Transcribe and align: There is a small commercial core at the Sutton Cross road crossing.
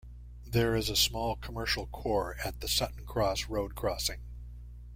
There 0.47 0.75
is 0.75 0.89
a 0.89 0.95
small 0.95 1.35
commercial 1.35 1.85
core 1.85 2.35
at 2.43 2.59
the 2.59 2.67
Sutton 2.67 3.05
Cross 3.05 3.49
road 3.49 3.75
crossing. 3.75 4.21